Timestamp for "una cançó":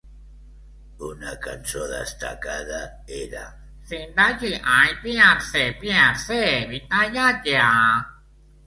1.07-1.83